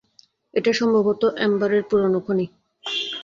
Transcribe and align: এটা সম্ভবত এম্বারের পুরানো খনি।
এটা 0.53 0.71
সম্ভবত 0.73 1.21
এম্বারের 1.37 1.83
পুরানো 1.89 2.19
খনি। 2.25 2.45